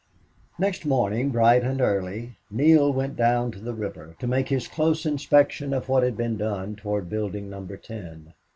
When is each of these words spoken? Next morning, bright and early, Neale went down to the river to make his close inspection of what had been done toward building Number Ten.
Next 0.57 0.83
morning, 0.83 1.29
bright 1.29 1.61
and 1.63 1.79
early, 1.79 2.39
Neale 2.49 2.91
went 2.91 3.15
down 3.15 3.51
to 3.51 3.59
the 3.59 3.75
river 3.75 4.15
to 4.17 4.25
make 4.25 4.49
his 4.49 4.67
close 4.67 5.05
inspection 5.05 5.75
of 5.75 5.89
what 5.89 6.01
had 6.01 6.17
been 6.17 6.37
done 6.37 6.75
toward 6.75 7.07
building 7.07 7.51
Number 7.51 7.77
Ten. 7.77 8.33